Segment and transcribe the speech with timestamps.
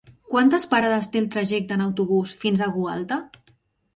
[0.33, 3.21] Quantes parades té el trajecte en autobús fins a Gualta?